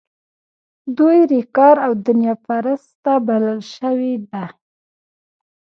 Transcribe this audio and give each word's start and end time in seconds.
دوی 0.97 1.19
ریاکار 1.31 1.75
او 1.85 1.91
دنیا 2.07 2.35
پرسته 2.45 3.13
بلل 3.27 3.59
شوي 3.73 4.13
دي. 4.31 4.45